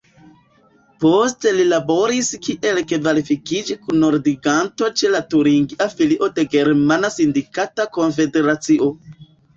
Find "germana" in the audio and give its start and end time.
6.57-7.13